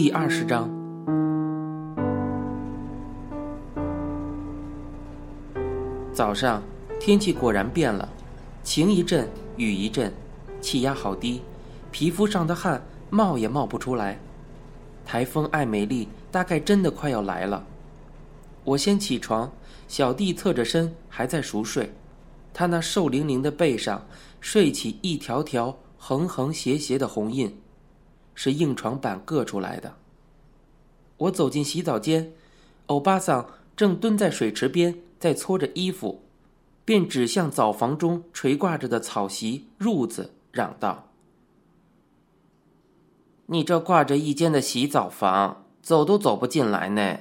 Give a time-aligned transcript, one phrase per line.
[0.00, 0.70] 第二十章。
[6.12, 6.62] 早上
[7.00, 8.08] 天气果然变了，
[8.62, 10.12] 晴一阵，雨一阵，
[10.60, 11.42] 气压好低，
[11.90, 12.80] 皮肤上的汗
[13.10, 14.16] 冒也冒不出来。
[15.04, 17.66] 台风艾美丽大概真的快要来了。
[18.62, 19.50] 我先起床，
[19.88, 21.92] 小弟侧着身还在熟睡，
[22.54, 24.06] 他那瘦伶伶的背上
[24.40, 27.52] 睡起一条条横横斜斜的红印。
[28.40, 29.96] 是硬床板硌出来的。
[31.16, 32.32] 我走进洗澡间，
[32.86, 36.22] 欧巴桑正蹲在水池边在搓着衣服，
[36.84, 41.08] 便指向澡房中垂挂着的草席褥子，嚷道
[43.46, 47.18] ：“你这挂着一间的洗澡房，走都走不进来呢。”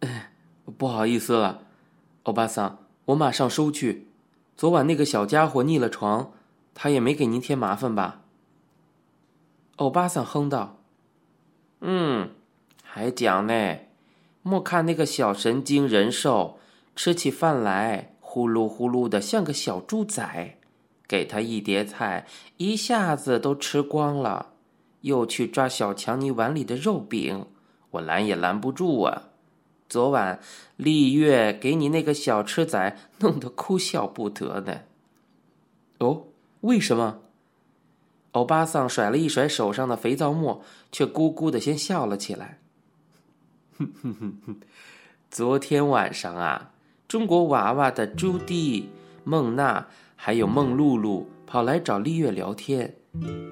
[0.00, 0.32] 哎，
[0.78, 1.66] 不好意思了，
[2.22, 4.08] 欧巴桑，我马上收去。
[4.56, 6.32] 昨晚那个小家伙腻了床，
[6.72, 8.22] 他也没给您添麻烦吧？
[9.76, 10.78] 欧巴桑哼道
[11.80, 12.30] ：“嗯，
[12.82, 13.76] 还讲呢。
[14.42, 16.58] 莫看那个小神经人兽，
[16.94, 20.58] 吃起饭来呼噜呼噜的，像个小猪仔。
[21.08, 24.52] 给他一碟菜，一下子都吃光了。
[25.00, 27.46] 又去抓小强尼碗里的肉饼，
[27.90, 29.30] 我拦也拦不住啊。
[29.88, 30.40] 昨晚
[30.76, 34.80] 丽月给你那个小吃仔弄得哭笑不得呢。
[35.98, 36.24] 哦，
[36.60, 37.20] 为什么？”
[38.34, 42.58] 欧巴桑甩了一甩手上的肥皂沫，却咕咕的先笑了起来。
[43.78, 44.56] 哼哼哼哼，
[45.30, 46.72] 昨天晚上啊，
[47.06, 48.88] 中国娃娃的朱迪、
[49.22, 52.96] 孟娜还有孟露露跑来找丽月聊天。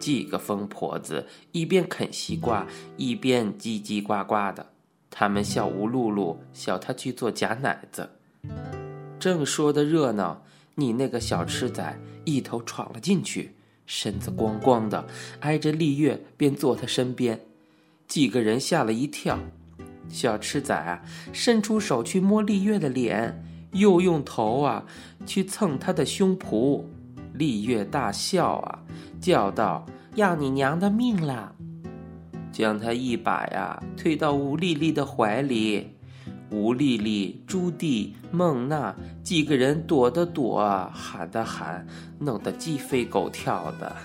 [0.00, 2.66] 几个疯婆子一边啃西瓜，
[2.96, 4.66] 一边叽叽呱呱的。
[5.08, 8.10] 他们笑吴露露，笑她去做假奶子。
[9.20, 10.42] 正说的热闹，
[10.74, 13.54] 你那个小吃仔一头闯了进去。
[13.86, 15.06] 身子光光的，
[15.40, 17.40] 挨着丽月，便坐他身边。
[18.06, 19.38] 几个人吓了一跳。
[20.08, 23.42] 小吃仔啊，伸出手去摸丽月的脸，
[23.72, 24.84] 又用头啊
[25.24, 26.84] 去蹭她的胸脯。
[27.34, 28.80] 丽月大笑啊，
[29.20, 31.54] 叫道：“要你娘的命啦！”
[32.52, 35.96] 将他一把呀推到吴丽丽的怀里。
[36.52, 41.86] 吴丽丽、朱棣、孟娜几个人躲的躲，喊的喊，
[42.18, 43.96] 弄得鸡飞狗跳的。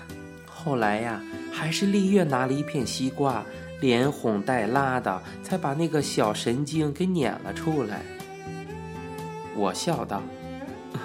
[0.46, 1.20] 后来呀，
[1.52, 3.44] 还是丽月拿了一片西瓜，
[3.82, 8.00] 连哄带拉的，才把那个小神经给撵了出来。
[9.54, 10.22] 我笑道：“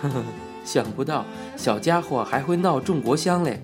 [0.02, 0.24] 呵呵，
[0.64, 1.26] 想不到
[1.58, 3.62] 小家伙还会闹中国香嘞。”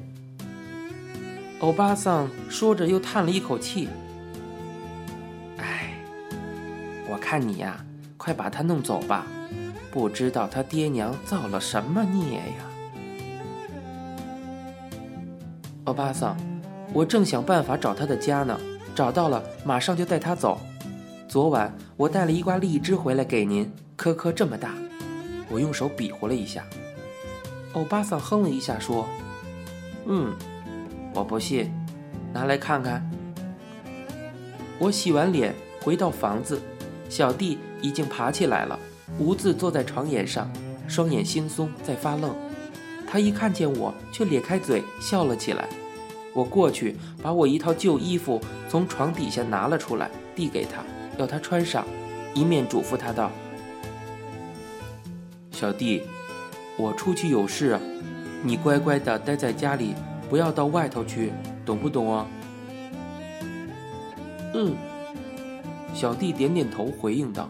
[1.62, 3.88] 欧巴桑说着又叹了一口气。
[7.30, 7.86] 看你呀，
[8.18, 9.28] 快把他弄走吧，
[9.92, 12.66] 不知道他爹娘造了什么孽呀！
[15.84, 16.36] 欧巴桑，
[16.92, 18.60] 我正想办法找他的家呢，
[18.96, 20.60] 找到了马上就带他走。
[21.28, 24.74] 昨晚我带了一挂荔枝回来给您，颗颗这么大。
[25.52, 26.66] 我用手比划了一下。
[27.74, 29.08] 欧巴桑哼了一下说
[30.10, 30.36] ：“嗯，
[31.14, 31.72] 我不信，
[32.34, 33.08] 拿来看看。”
[34.82, 35.54] 我洗完脸
[35.84, 36.60] 回到房子。
[37.10, 38.80] 小弟已经爬起来了，
[39.18, 40.50] 无字坐在床沿上，
[40.88, 42.34] 双眼惺忪在发愣。
[43.08, 45.68] 他一看见我，却咧开嘴笑了起来。
[46.32, 50.84] 我过去把我一套旧衣服从床底下拿了出来，递给他，
[51.18, 51.84] 要他穿上，
[52.36, 53.32] 一面嘱咐他道
[55.52, 56.04] ：“小弟，
[56.78, 57.80] 我出去有事，
[58.44, 59.96] 你乖乖的待在家里，
[60.30, 61.34] 不要到外头去，
[61.66, 62.28] 懂不懂啊？”
[64.54, 64.76] 嗯。
[66.00, 67.50] 小弟点点头，回应道：“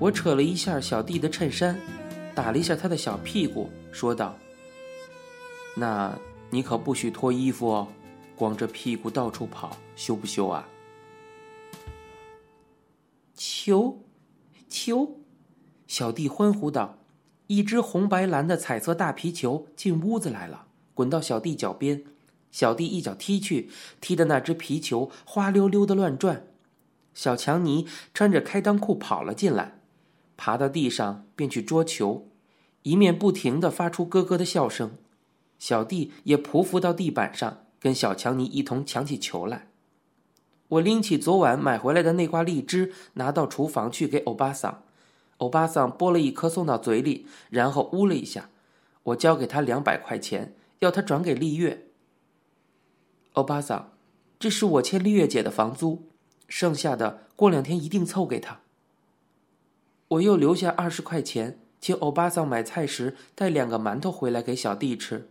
[0.00, 1.78] 我扯了一下小弟的衬衫，
[2.34, 4.34] 打了一下他的小屁股，说道
[5.76, 6.18] ：‘那
[6.48, 7.88] 你可不许脱衣服哦，
[8.34, 10.66] 光着屁股到处跑，羞不羞啊？’
[13.36, 14.02] 球，
[14.70, 15.20] 球！
[15.86, 16.96] 小弟欢呼道
[17.46, 20.64] ：‘一只红白蓝的彩色大皮球进屋子来了，
[20.94, 22.02] 滚到小弟脚边。’”
[22.54, 23.68] 小弟一脚踢去，
[24.00, 26.46] 踢的那只皮球花溜溜的乱转。
[27.12, 29.80] 小强尼穿着开裆裤跑了进来，
[30.36, 32.28] 爬到地上便去捉球，
[32.84, 34.92] 一面不停的发出咯咯的笑声。
[35.58, 39.66] 小弟也匍匐到地板上，跟小强尼一同抢起球来。
[40.68, 44.84] 我拎起昨晚买回来的那挂荔枝，拿到厨房去给欧巴桑。
[45.38, 48.48] 欧巴桑剥了一颗送到嘴里，然后呜了一下。
[49.02, 51.88] 我交给他两百块钱，要他转给丽月。
[53.34, 53.90] 欧巴桑，
[54.38, 56.04] 这是我欠丽月姐的房租，
[56.46, 58.60] 剩下的过两天一定凑给她。
[60.06, 65.28] 我又留下二十块钱，请欧巴桑买菜时带两个馒头回来给小弟吃。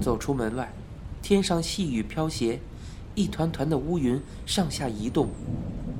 [0.00, 0.72] 走出门外，
[1.20, 2.60] 天上细雨飘斜，
[3.16, 5.30] 一团团的乌云上下移动。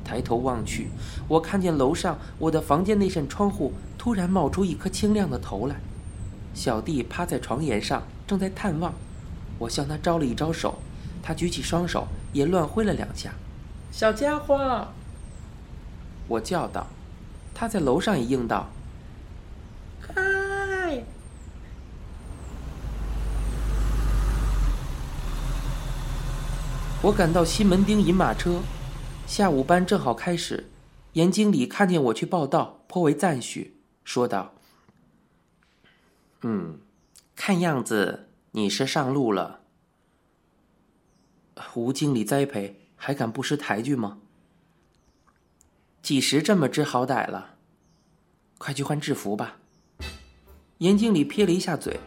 [0.05, 0.91] 抬头望去，
[1.27, 5.81] 我看见楼上我的房间那扇窗户突然冒出一颗清亮的头来。
[6.57, 8.95] 小弟趴在床沿上，正在探望。
[9.59, 10.79] 我向他招了一招手，
[11.23, 13.31] 他举起双手，也乱挥了两下。
[13.93, 14.89] 小家伙，
[16.27, 16.87] 我叫道。
[17.55, 18.71] 他在楼上也应道
[20.01, 21.03] ：“嗨！”
[27.03, 28.63] 我赶到西门町银马车，
[29.27, 30.71] 下午班正好开始。
[31.13, 34.53] 严经理看见我去报道，颇为赞许，说道
[36.43, 36.79] ：“嗯，
[37.35, 39.61] 看样子你是上路了。
[41.75, 44.19] 吴经理栽培，还敢不识抬举吗？”
[46.03, 47.55] 几时这么知好歹了？
[48.59, 49.59] 快去换制服吧。
[50.79, 51.99] 严经理撇了一下嘴，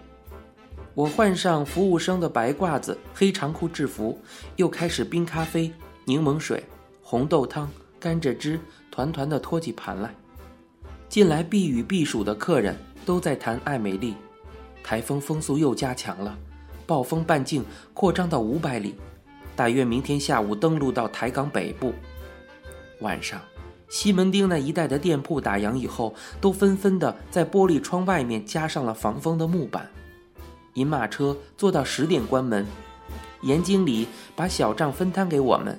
[0.94, 4.20] 我换上服务生的白褂子、黑长裤制服，
[4.56, 5.72] 又开始冰咖啡、
[6.06, 6.64] 柠檬水、
[7.02, 8.60] 红豆汤、甘蔗汁，
[8.90, 10.16] 团团的托起盘来。
[11.10, 14.16] 近来避雨避暑的客人都在谈艾美丽，
[14.84, 16.38] 台风风速又加强了，
[16.86, 17.64] 暴风半径
[17.94, 18.96] 扩张到五百里，
[19.56, 21.94] 大约明天下午登陆到台港北部。
[23.02, 23.40] 晚上。
[23.92, 29.90] 西门町那一带的店铺打烊以后，都纷纷的在玻璃窗外面加上了防风的木板。
[30.76, 32.64] 银马车做到十点关门，
[33.42, 35.76] 严经理把小账分摊给我们，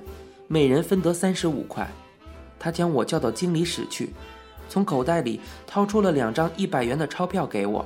[0.49, 1.89] 每人分得三十五块。
[2.59, 4.11] 他将我叫到经理室去，
[4.71, 7.85] 从口袋里掏出了两张一百元的钞票给我。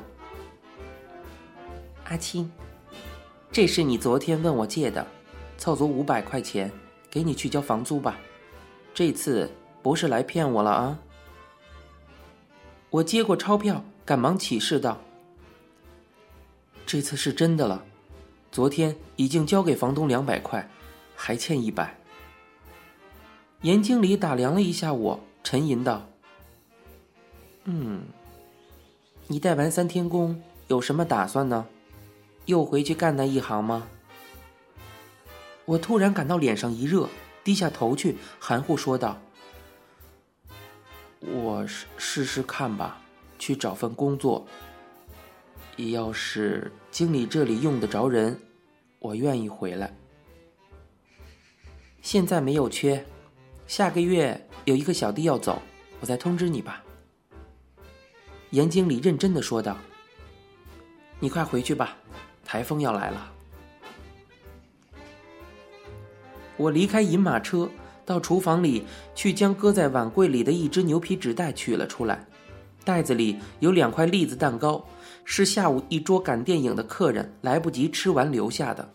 [2.04, 2.48] 阿青，
[3.50, 5.04] 这是你昨天问我借的，
[5.58, 6.70] 凑足五百块钱，
[7.10, 8.16] 给你去交房租吧。
[8.94, 9.50] 这次。
[9.84, 10.98] 不是来骗我了啊！
[12.88, 14.98] 我接过钞票，赶忙起誓道
[16.86, 17.84] ：“这次是真的了，
[18.50, 20.70] 昨天已经交给房东两百块，
[21.14, 21.98] 还欠一百。”
[23.60, 26.06] 严经理打量了一下我，沉吟道
[27.64, 28.02] ：“嗯，
[29.26, 31.66] 你带完三天工有什么打算呢？
[32.46, 33.88] 又回去干那一行吗？”
[35.66, 37.08] 我突然感到脸上一热，
[37.42, 39.18] 低下头去，含糊说道。
[41.20, 43.00] 我试试试看吧，
[43.38, 44.46] 去找份工作。
[45.76, 48.38] 要是经理这里用得着人，
[48.98, 49.96] 我愿意回来。
[52.02, 53.06] 现在没有缺，
[53.66, 55.62] 下个月有一个小弟要走，
[56.00, 56.83] 我再通知你吧。
[58.54, 59.76] 严经理认真的说道
[61.18, 61.96] ：“你快回去吧，
[62.44, 63.32] 台风要来了。”
[66.56, 67.68] 我离开银马车。
[68.06, 68.84] 到厨房里
[69.14, 72.22] 去，将搁在碗柜里的一只牛皮纸袋取了出来。
[72.84, 74.84] 袋子里有两块栗子蛋糕，
[75.24, 78.86] 是下午一桌赶电影的客人来不及吃完留下的。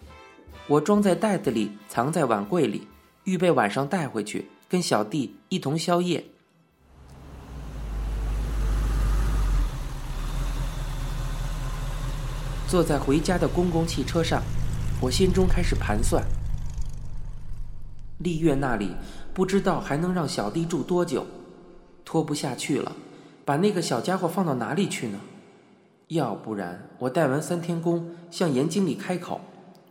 [0.67, 2.87] 我装在袋子里，藏在碗柜里，
[3.23, 6.23] 预备晚上带回去跟小弟一同宵夜。
[12.69, 14.43] 坐在回家的公共汽车上，
[15.01, 16.23] 我心中开始盘算。
[18.19, 18.91] 丽月那里
[19.33, 21.25] 不知道还能让小弟住多久，
[22.05, 22.95] 拖不下去了，
[23.43, 25.19] 把那个小家伙放到哪里去呢？
[26.09, 29.41] 要不然我带完三天工，向严经理开口，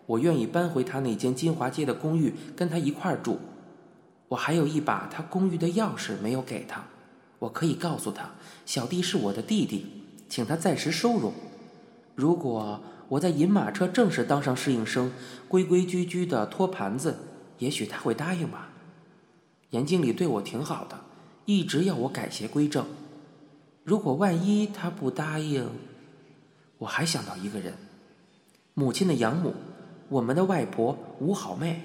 [0.06, 3.40] 我愿意搬回他那间金华街的公寓，跟他一块儿住。
[4.28, 6.84] 我还有一把他公寓的钥匙没有给他，
[7.40, 8.30] 我可以告诉他，
[8.64, 11.32] 小弟是我的弟弟，请他暂时收容。
[12.18, 15.12] 如果我在银马车正式当上侍应生，
[15.46, 17.16] 规规矩矩的托盘子。
[17.58, 18.70] 也许他会答应吧。
[19.70, 20.98] 严经理对我挺好的，
[21.44, 22.84] 一直要我改邪归正。
[23.84, 25.68] 如果万一他不答应，
[26.78, 27.74] 我还想到一个人，
[28.74, 29.54] 母亲的养母，
[30.08, 31.84] 我们的外婆吴好妹。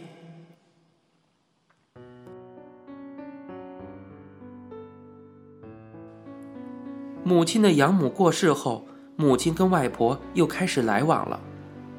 [7.24, 8.88] 母亲的养母过世后，
[9.24, 11.40] 母亲跟外婆又开始来往了。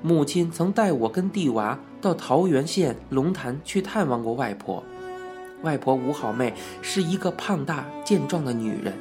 [0.03, 4.85] 母亲曾带我跟弟娃到桃源县龙潭去探望过外婆。
[5.63, 6.53] 外婆吴好妹
[6.83, 8.93] 是一个胖大健壮的女人，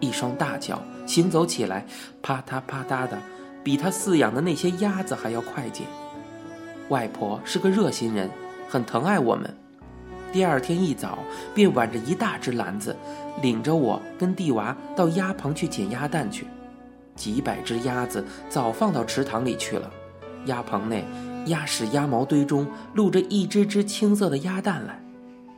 [0.00, 1.86] 一双大脚，行走起来
[2.20, 3.16] 啪嗒啪嗒的，
[3.62, 5.84] 比她饲养的那些鸭子还要快捷。
[6.88, 8.28] 外婆是个热心人，
[8.68, 9.48] 很疼爱我们。
[10.32, 11.20] 第二天一早
[11.54, 12.96] 便挽着一大只篮子，
[13.40, 16.44] 领着我跟弟娃到鸭棚去捡鸭蛋去。
[17.20, 19.90] 几百只鸭子早放到池塘里去了。
[20.46, 21.04] 鸭棚内，
[21.48, 24.98] 鸭屎鸭毛堆中露着一只只青色的鸭蛋来。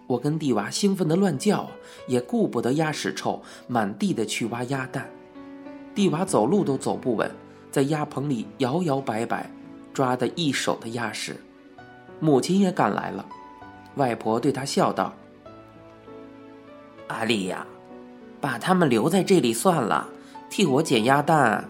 [0.08, 1.70] 我跟弟娃兴奋的乱叫，
[2.08, 5.08] 也顾不得鸭屎臭，满地的去挖鸭蛋。
[5.94, 7.30] 弟娃走路都走不稳，
[7.70, 9.48] 在鸭棚里摇摇摆摆，
[9.94, 11.36] 抓得一手的鸭屎。
[12.18, 13.24] 母亲也赶来了，
[13.94, 15.14] 外婆对她笑道
[17.06, 17.64] ：“阿丽呀，
[18.40, 20.08] 把他们留在这里算了，
[20.52, 21.66] 替我捡鸭蛋。”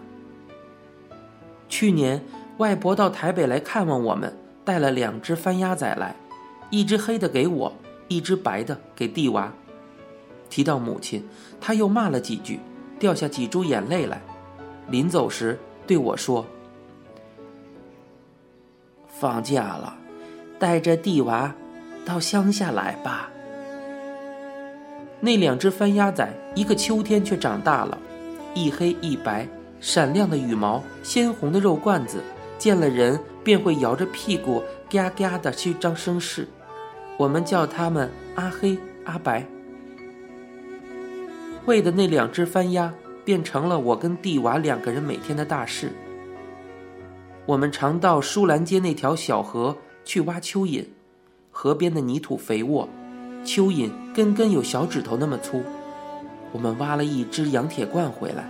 [1.69, 2.21] 去年
[2.57, 4.35] 外婆到台北来看望我们，
[4.65, 6.13] 带了两只番鸭仔来，
[6.69, 7.73] 一只黑的给我，
[8.09, 9.53] 一只白的给弟娃。
[10.49, 11.25] 提到母亲，
[11.61, 12.59] 他又骂了几句，
[12.99, 14.21] 掉下几珠眼泪来。
[14.89, 16.45] 临走时对我说
[19.07, 19.95] ：“放假了。”
[20.59, 21.53] 带着弟娃
[22.05, 23.29] 到乡下来吧。
[25.21, 27.97] 那两只番鸭仔，一个秋天却长大了，
[28.53, 29.47] 一黑一白，
[29.79, 32.23] 闪亮的羽毛，鲜红的肉罐子，
[32.57, 36.47] 见了人便会摇着屁股嘎嘎的去张声势。
[37.17, 39.45] 我们叫他们阿黑阿白。
[41.65, 42.93] 喂的那两只番鸭，
[43.23, 45.91] 变成了我跟地娃两个人每天的大事。
[47.45, 49.75] 我们常到舒兰街那条小河。
[50.05, 50.83] 去挖蚯蚓，
[51.49, 52.89] 河边的泥土肥沃，
[53.45, 55.63] 蚯蚓根根有小指头那么粗。
[56.53, 58.45] 我们挖了一只羊铁罐回来，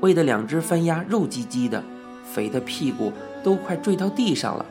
[0.00, 1.82] 喂的两只番鸭肉唧唧的，
[2.32, 3.12] 肥的屁股
[3.42, 4.64] 都快坠到地上了。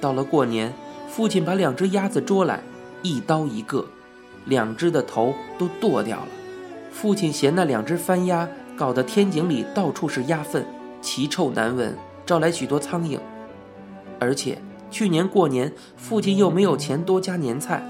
[0.00, 0.72] 到了过年，
[1.08, 2.60] 父亲把两只鸭子捉来，
[3.02, 3.86] 一刀一个，
[4.46, 6.28] 两只的头都剁掉了。
[6.90, 10.66] 父亲嫌那两只番鸭搞得天井里到处是鸭粪，
[11.00, 13.20] 奇臭难闻，招来许多苍蝇，
[14.18, 14.58] 而且。
[14.88, 17.82] 去年过年，父亲又没有钱多加年菜，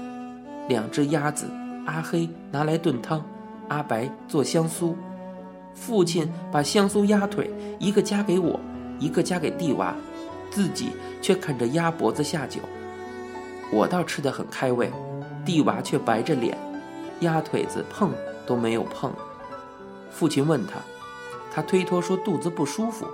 [0.67, 1.45] 两只鸭子，
[1.85, 3.23] 阿黑拿来炖汤，
[3.69, 4.95] 阿白做香酥。
[5.73, 8.59] 父亲把香酥鸭腿一个夹给我，
[8.99, 9.95] 一个夹给弟娃，
[10.49, 12.59] 自己却啃着鸭脖子下酒。
[13.71, 14.91] 我倒吃得很开胃，
[15.45, 16.57] 弟娃却白着脸，
[17.19, 18.11] 鸭腿子碰
[18.45, 19.13] 都没有碰。
[20.09, 20.79] 父亲问他，
[21.53, 23.05] 他推脱说肚子不舒服。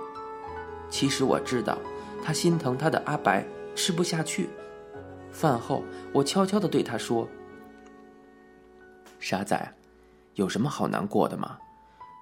[0.88, 1.76] 其实我知道，
[2.22, 3.44] 他心疼他的阿白。
[3.76, 4.48] 吃不下去，
[5.32, 5.82] 饭后
[6.12, 7.28] 我悄悄地对他说
[9.18, 9.74] ：“傻仔，
[10.34, 11.58] 有什么好难过的吗？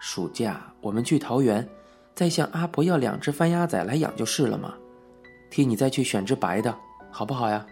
[0.00, 1.66] 暑假我们去桃园，
[2.14, 4.74] 再向阿婆要两只番鸭仔来养就是了嘛。
[5.50, 6.74] 替你再去选只白的，
[7.10, 7.64] 好不好呀？”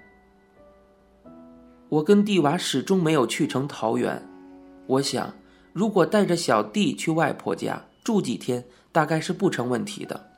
[1.89, 4.23] 我跟弟娃始终没有去成桃园，
[4.87, 5.33] 我想，
[5.73, 10.29] 如果带着小弟去外婆家住几天，大概是不成问题的。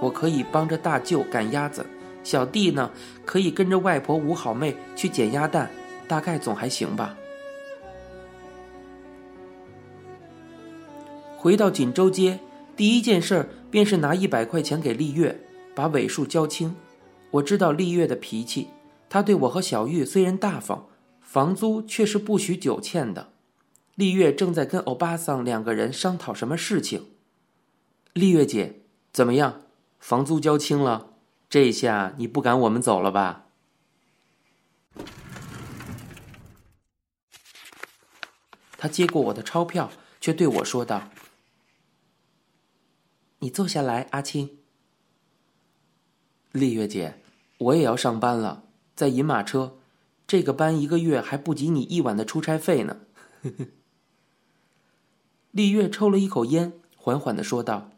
[0.00, 1.84] 我可以帮着大舅赶鸭子。
[2.22, 2.90] 小弟呢，
[3.26, 5.68] 可以跟着外婆五好妹去捡鸭蛋，
[6.06, 7.16] 大概总还行吧。
[11.42, 12.38] 回到锦州街，
[12.76, 15.40] 第一件事便是拿一百块钱给丽月，
[15.74, 16.76] 把尾数交清。
[17.30, 18.68] 我知道丽月的脾气，
[19.08, 20.84] 她对我和小玉虽然大方，
[21.22, 23.32] 房租却是不许久欠的。
[23.94, 27.06] 丽月正在跟欧巴桑两个人商讨什么事情。
[28.12, 29.62] 丽月姐，怎么样？
[29.98, 31.14] 房租交清了？
[31.48, 33.46] 这下你不赶我们走了吧？
[38.76, 41.08] 他接过我的钞票，却对我说道
[43.40, 44.58] ：“你坐下来，阿青。
[46.52, 47.22] 丽月姐，
[47.58, 49.78] 我也要上班了，在银马车，
[50.26, 53.00] 这个班一个月还不及你一晚的出差费呢。
[55.52, 57.90] ”丽月抽了一口烟，缓缓的说道。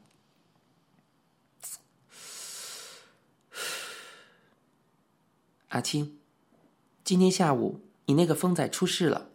[5.69, 6.19] 阿青，
[7.03, 9.31] 今天下午你那个疯仔出事了。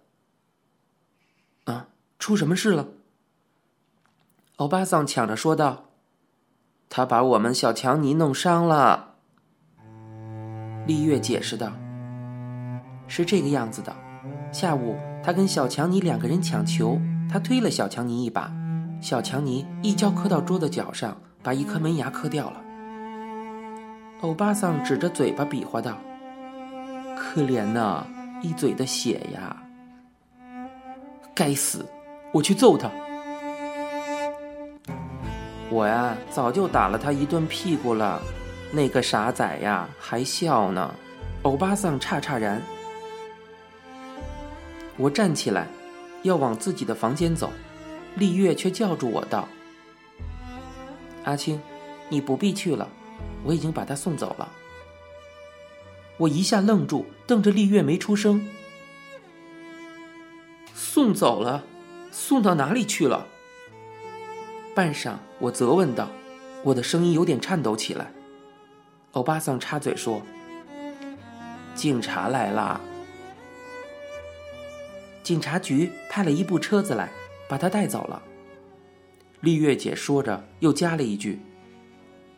[1.65, 2.87] 啊，出什么事了？
[4.55, 5.86] 欧巴桑抢着说道
[6.89, 9.15] ：“他把我们小强尼弄伤了。”
[10.87, 11.71] 丽月解释道
[13.07, 13.95] ：“是这个样子的，
[14.51, 18.51] 下午他跟小强尼两个人抢球，他推了小强尼一把，
[19.01, 22.61] 小强尼一跤磕到桌子角上，把一颗门牙磕掉了。”
[24.21, 25.97] 欧巴桑指着嘴巴比划道。
[27.15, 28.05] 可怜呐，
[28.41, 29.57] 一嘴的血呀！
[31.35, 31.85] 该死，
[32.31, 32.89] 我去揍他！
[35.69, 38.21] 我呀，早就打了他一顿屁股了。
[38.71, 40.93] 那个傻仔呀，还笑呢。
[41.43, 42.61] 欧巴桑诧诧然。
[44.97, 45.67] 我站起来，
[46.23, 47.51] 要往自己的房间走，
[48.15, 49.47] 丽月却叫住我道
[51.23, 51.61] ：“阿青，
[52.09, 52.89] 你不必去了，
[53.43, 54.51] 我已经把他送走了。”
[56.17, 58.47] 我一下愣住，瞪着丽月没出声。
[60.73, 61.63] 送走了，
[62.11, 63.27] 送到哪里去了？
[64.77, 66.07] 半晌，我责问道，
[66.63, 68.11] 我的声音有点颤抖起来。
[69.13, 70.21] 欧巴桑插嘴说
[71.73, 72.79] ：“警察来啦！
[75.23, 77.09] 警察局派了一部车子来，
[77.49, 78.21] 把他带走了。”
[79.41, 81.41] 丽月姐说着，又加了一句：“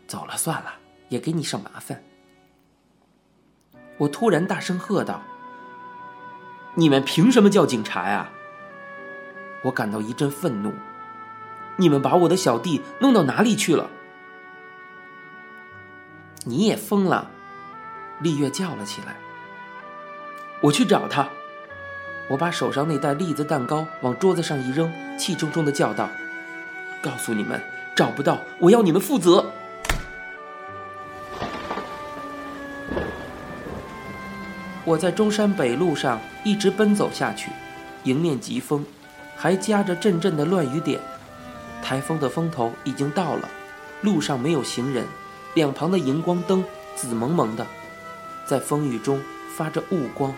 [0.07, 0.75] 走了算了，
[1.09, 2.01] 也给你省麻烦。”
[3.99, 5.21] 我突然大声喝道
[6.73, 8.31] ：“你们凭什么叫警察呀？”
[9.61, 10.71] 我感到一阵愤怒
[11.79, 13.89] ：“你们把我的小弟弄到哪里去了？”
[16.45, 17.31] 你也疯了！
[18.21, 19.15] 丽月叫了起来
[20.61, 21.27] ：“我去找他！”
[22.29, 26.07] 我把手上那袋栗子蛋糕往桌子上一扔，气冲冲的叫道
[27.01, 27.59] ：“告诉你们，
[27.95, 29.51] 找不到，我要你们负责！”
[34.85, 37.51] 我在中山北路上一直奔走下去，
[38.03, 38.85] 迎面疾风，
[39.35, 40.99] 还夹着阵阵的乱雨点。
[41.81, 43.49] 台风的风头已经到了，
[44.01, 45.05] 路上没有行人，
[45.53, 46.63] 两旁的荧光灯
[46.95, 47.65] 紫蒙蒙的，
[48.45, 49.21] 在风雨中
[49.55, 50.33] 发着雾光。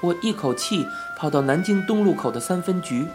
[0.00, 0.84] 我一口气
[1.16, 3.06] 跑到南京东路口的三分局，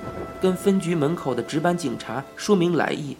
[0.41, 3.15] 跟分局门口的值班警察说明来意。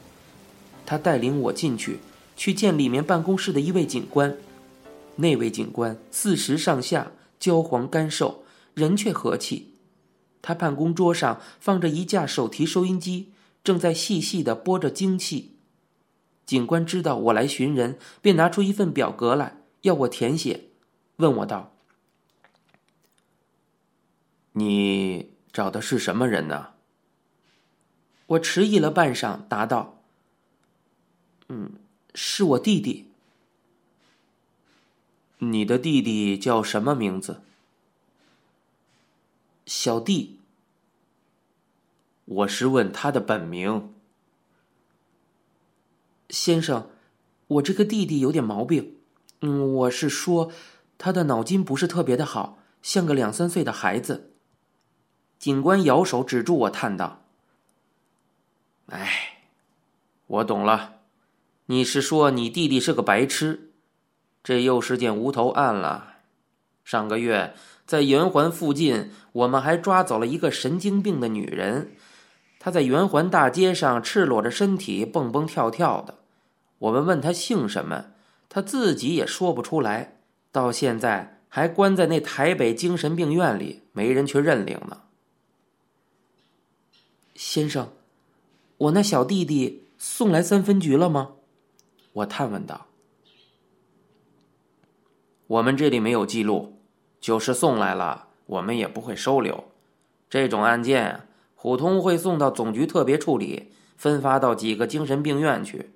[0.85, 1.99] 他带领我进去，
[2.35, 4.35] 去见里面办公室的一位警官。
[5.15, 8.43] 那位警官四十上下，焦黄干瘦，
[8.73, 9.70] 人却和气。
[10.41, 13.31] 他办公桌上放着一架手提收音机，
[13.63, 15.55] 正在细细的播着京戏。
[16.45, 20.65] 警官知道我来寻人，便拿出一份表格来，要我填写，
[21.17, 21.73] 问我道
[24.53, 26.69] ：“你找的是什么人呢？”
[28.27, 30.01] 我迟疑了半晌，答道
[31.49, 31.73] ：“嗯，
[32.15, 33.07] 是我弟弟。”
[35.43, 37.41] 你的弟弟叫什么名字？
[39.73, 40.37] 小弟。
[42.25, 43.93] 我是问他的本名。
[46.29, 46.89] 先生，
[47.47, 48.97] 我这个弟弟有点毛病。
[49.39, 50.51] 嗯，我是说，
[50.97, 54.33] 他的脑筋不是特别的好，像个两三岁的孩子。
[55.39, 57.23] 警官摇手指住我，叹道
[58.91, 59.39] ：“哎，
[60.27, 60.99] 我懂了，
[61.67, 63.71] 你是说你弟弟是个白痴？”
[64.43, 66.15] 这又是件无头案了。
[66.83, 71.91] 上个月在圆环附近，我们还抓走了一个神经病的女人。
[72.59, 76.19] 她在圆环大街上赤裸着身体蹦蹦跳跳的。
[76.79, 78.05] 我们问她姓什么，
[78.49, 80.17] 她自己也说不出来。
[80.51, 85.01] 到现在还关在那台北精神病院里，没人去认领呢。
[87.35, 87.91] 先生，
[88.77, 91.31] 我那小弟弟送来三分局了吗？
[92.13, 92.87] 我探问道。
[95.47, 96.80] 我们这里没有记录，
[97.21, 99.63] 就是送来了，我们也不会收留。
[100.29, 105.91] 这种案件，普通会送到总局特别处理，分发到几个精神病院去。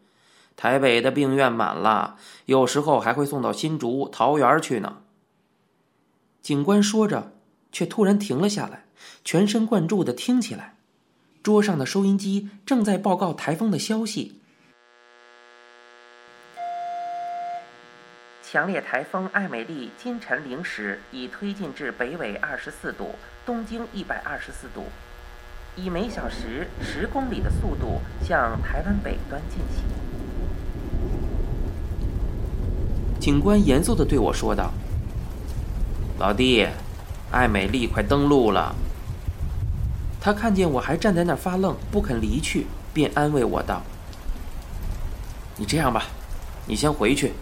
[0.56, 5.00] 台北的病院满了，有时候还会送到新竹、桃园去呢。
[6.42, 7.34] 警官说着，
[7.72, 8.86] 却突然停了下来，
[9.26, 10.78] 全神贯注的听起来。
[11.42, 14.40] 桌上的收音机正在报告台风的消息。
[18.56, 23.14] 强烈台风艾美丽今晨零时已推进至北纬二十四度、
[23.46, 24.86] 东经一百二十四度，
[25.76, 29.84] 以每小时十公里的速度向台湾北端进行。
[33.20, 34.72] 警官严肃的对我说道
[36.18, 36.66] ：“老弟，
[37.32, 38.74] 艾美丽快登陆了。”
[40.22, 43.82] 他看见我还站在那儿发愣，不肯离去，便安慰我道
[45.60, 46.06] ：“你这样吧，
[46.66, 47.34] 你先回去。”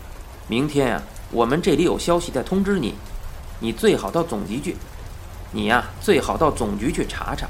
[0.48, 1.02] 明天呀，
[1.32, 2.96] 我们这里有消息再通知你。
[3.60, 4.76] 你最好到总局去，
[5.52, 7.48] 你呀最好到总局去查查。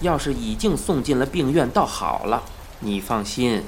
[0.00, 2.42] 要是已经送进了病院，倒好了。
[2.78, 3.62] 你放心，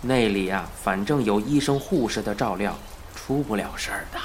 [0.00, 2.74] 那里呀反正有医生护士的照料，
[3.14, 4.18] 出不了事儿的。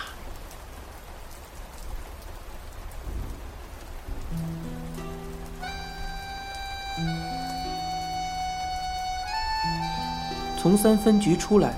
[10.58, 11.74] 从三分局出来。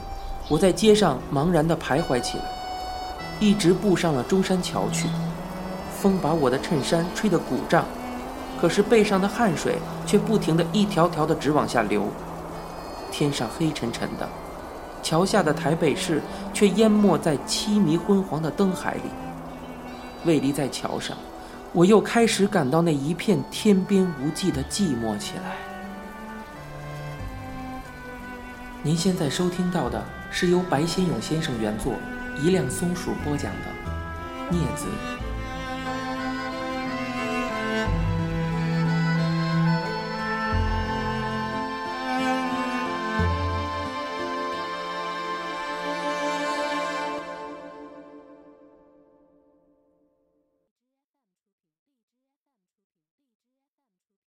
[0.51, 2.43] 我在街上茫然地徘徊起来，
[3.39, 5.07] 一直步上了中山桥去。
[5.97, 7.85] 风把我的衬衫吹得鼓胀，
[8.59, 12.05] 可是背上的汗水却不停地一条条地直往下流。
[13.09, 14.27] 天上黑沉沉的，
[15.01, 16.21] 桥下的台北市
[16.53, 19.03] 却淹没在凄迷昏黄的灯海里。
[20.25, 21.15] 未离在桥上，
[21.71, 25.55] 我又开始感到那一片天边无际的寂寞起来。
[28.83, 30.03] 您现在收听到的。
[30.33, 31.95] 是由白先勇先生原作，
[32.41, 33.67] 一辆松鼠播讲的
[34.55, 34.85] 《镊子》。